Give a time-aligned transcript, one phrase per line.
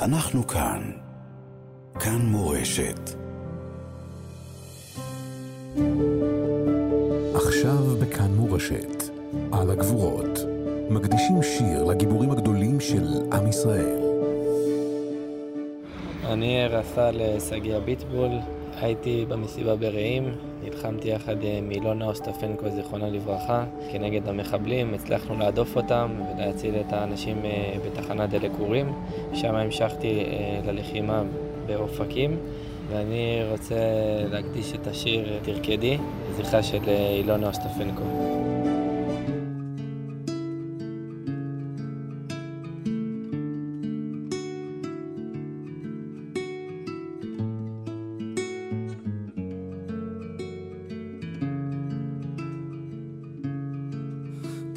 [0.00, 0.90] אנחנו כאן.
[2.00, 3.10] כאן מורשת.
[7.34, 9.02] עכשיו בכאן מורשת,
[9.52, 10.38] על הגבורות,
[10.90, 13.98] מקדישים שיר לגיבורים הגדולים של עם ישראל.
[16.24, 17.20] אני רס"ל
[17.50, 18.30] שגיא ביטבול,
[18.82, 20.34] הייתי במסיבה ברעים,
[20.64, 27.44] נלחמתי יחד עם אילונה אוסטפנקו, זיכרונה לברכה, כנגד המחבלים, הצלחנו להדוף אותם ולהציל את האנשים
[27.44, 28.92] אה, בתחנת דלק אורים.
[29.34, 31.22] שם המשכתי אה, ללחימה
[31.66, 32.36] באופקים,
[32.90, 33.74] ואני רוצה
[34.30, 35.98] להקדיש את השיר "תרקדי",
[36.30, 38.47] לזכרה של אה, אילונה אוסטפנקו.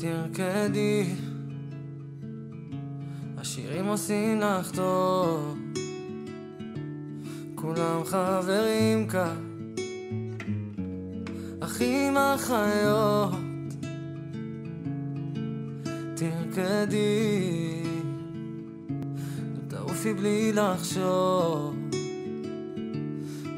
[0.01, 1.05] תרקדי,
[3.37, 5.57] השירים עושים לך טוב,
[7.55, 9.63] כולם חברים כאן,
[11.59, 13.31] אחים אחיות,
[16.15, 17.83] תרקדי,
[19.67, 21.75] תעופי בלי לחשוב,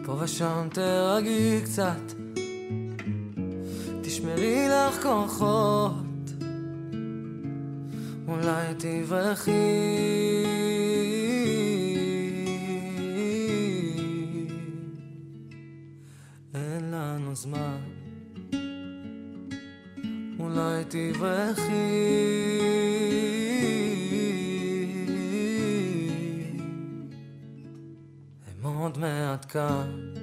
[0.04, 2.14] פה ושם תרגי קצת,
[4.02, 6.13] תשמרי לך כוחות.
[8.28, 9.52] אולי תברחי
[16.54, 17.78] אין לנו זמן.
[20.40, 21.74] אולי תברחי
[28.48, 30.14] הם עוד מעט כאן.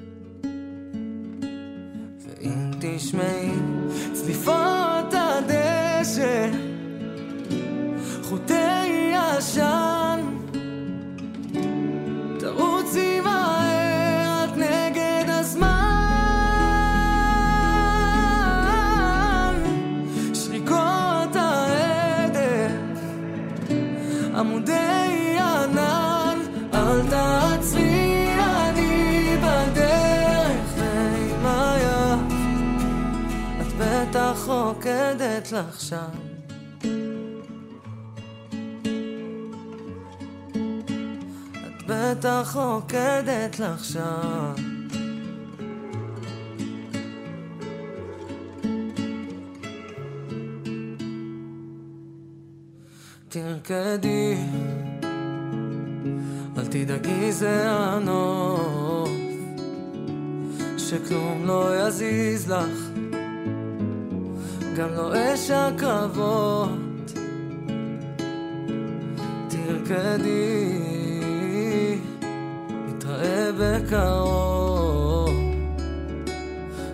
[2.21, 3.51] ואם תשמעי
[4.13, 6.70] צליפות הדשא
[8.31, 10.21] חוטי עשן.
[12.39, 15.67] תרוצי מהר את נגד הזמן.
[20.35, 23.01] שריקות העדף
[24.35, 26.39] עמודי ענן.
[26.75, 31.47] אל תעצרי אני בדרך ועם
[33.61, 36.30] את בטח רוקדת לך שם
[41.91, 44.55] בטח רוקדת לך שם.
[53.29, 54.37] תרקדי,
[56.59, 59.11] אל תדאגי זה הנוף,
[60.79, 62.79] שכלום לא יזיז לך,
[64.77, 66.71] גם לא אש הקרבות.
[69.49, 70.90] תרקדי
[73.61, 75.31] בקרוב,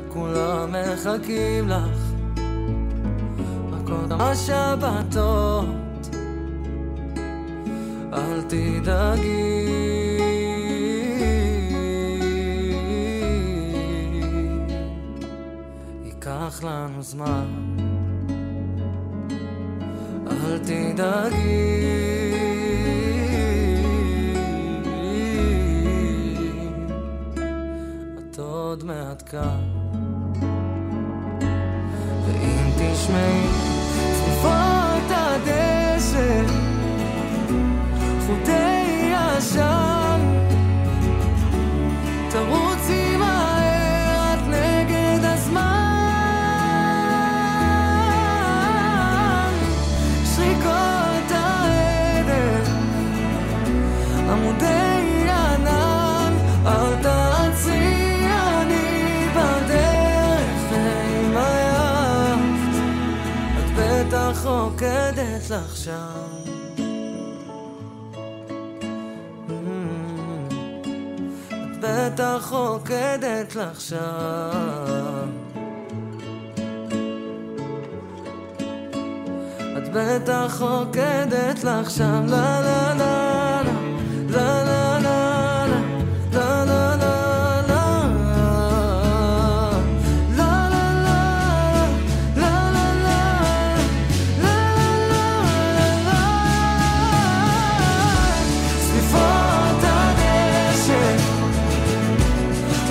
[0.08, 2.12] כולם מחכים לך,
[3.72, 5.66] רק עוד השבתות,
[8.12, 9.66] אל תדאגי.
[16.04, 17.46] ייקח לנו זמן,
[20.30, 22.25] אל תדאגי.
[28.36, 29.60] את עוד מעט כאן.
[32.26, 33.65] ואם תשמעי
[64.26, 66.26] בטח רוקדת לך שם
[71.48, 75.30] את בטח רוקדת לך שם
[79.76, 83.15] את בטח רוקדת לך שם לה לה לה לה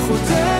[0.07, 0.54] 我的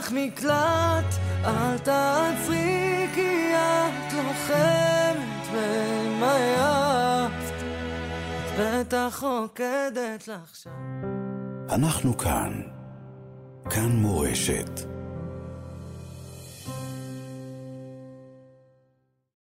[0.00, 1.14] לך מקלט,
[1.44, 7.64] אל תעצרי כי את לוחמת ומה יפת,
[8.38, 10.70] את בטח רוקדת לך שם.
[11.70, 12.60] אנחנו כאן,
[13.70, 14.99] כאן מורשת.